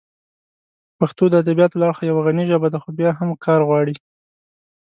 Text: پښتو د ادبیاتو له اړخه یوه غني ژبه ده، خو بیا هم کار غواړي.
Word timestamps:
پښتو 0.99 1.23
د 1.29 1.33
ادبیاتو 1.43 1.79
له 1.79 1.85
اړخه 1.89 2.03
یوه 2.05 2.21
غني 2.25 2.43
ژبه 2.51 2.67
ده، 2.73 2.77
خو 2.83 2.89
بیا 2.99 3.11
هم 3.19 3.29
کار 3.45 3.59
غواړي. 3.69 3.95